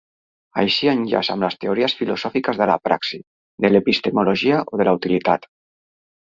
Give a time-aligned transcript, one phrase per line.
[0.61, 3.21] Així enllaça amb les teories filosòfiques de la praxi,
[3.67, 5.51] de l'epistemologia o de la utilitat.